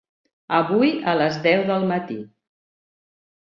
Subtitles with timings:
[0.59, 2.21] Avui a les deu del matí.